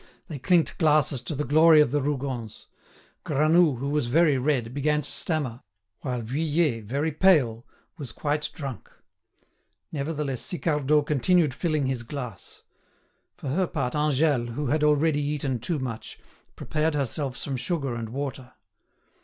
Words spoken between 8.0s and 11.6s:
quite drunk. Nevertheless Sicardot continued